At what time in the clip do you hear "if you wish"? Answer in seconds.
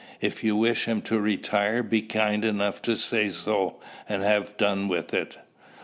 0.19-0.85